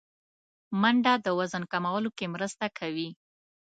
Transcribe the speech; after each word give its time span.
منډه 0.81 1.13
د 1.25 1.27
وزن 1.39 1.63
کمولو 1.71 2.09
کې 2.17 2.25
مرسته 2.35 2.65
کوي 2.77 3.09